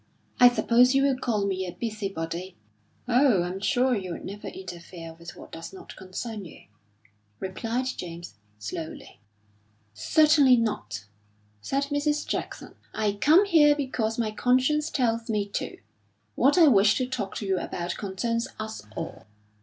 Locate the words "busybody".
1.79-2.55